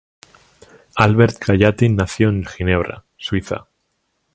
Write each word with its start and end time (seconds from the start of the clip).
Albert 0.95 1.39
Gallatin 1.45 1.95
nació 1.95 2.29
en 2.29 2.43
Ginebra, 2.43 3.05
Suiza. 3.17 3.67